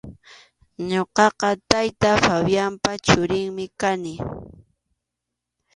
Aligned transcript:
Ñuqaqa 0.89 1.49
tayta 1.69 2.09
Fabianpa 2.25 2.91
churinmi 3.05 3.65
kani. 3.79 4.13